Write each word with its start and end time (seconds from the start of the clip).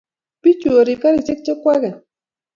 Pichu 0.41 0.69
Orib 0.79 0.99
karishek 1.03 1.39
che 1.45 1.53
kwaket 1.61 1.95